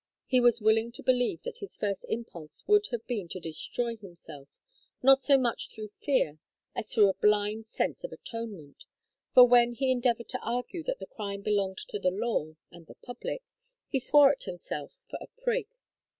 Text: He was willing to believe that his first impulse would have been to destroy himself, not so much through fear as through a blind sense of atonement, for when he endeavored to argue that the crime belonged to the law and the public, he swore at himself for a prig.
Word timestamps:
He 0.25 0.39
was 0.41 0.59
willing 0.59 0.91
to 0.93 1.03
believe 1.03 1.43
that 1.43 1.59
his 1.59 1.77
first 1.77 2.07
impulse 2.09 2.63
would 2.67 2.87
have 2.87 3.05
been 3.05 3.27
to 3.27 3.39
destroy 3.39 3.97
himself, 3.97 4.47
not 5.03 5.21
so 5.21 5.37
much 5.37 5.69
through 5.69 5.89
fear 5.89 6.39
as 6.75 6.91
through 6.91 7.09
a 7.09 7.13
blind 7.13 7.67
sense 7.67 8.03
of 8.03 8.11
atonement, 8.11 8.85
for 9.35 9.47
when 9.47 9.73
he 9.73 9.91
endeavored 9.91 10.29
to 10.29 10.39
argue 10.41 10.81
that 10.85 10.97
the 10.97 11.05
crime 11.05 11.43
belonged 11.43 11.77
to 11.89 11.99
the 11.99 12.09
law 12.09 12.55
and 12.71 12.87
the 12.87 12.95
public, 12.95 13.43
he 13.89 13.99
swore 13.99 14.31
at 14.31 14.45
himself 14.45 14.95
for 15.07 15.19
a 15.21 15.27
prig. 15.39 15.67